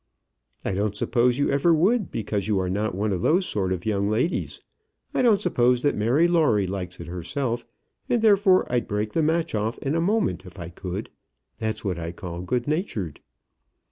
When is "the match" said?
9.13-9.53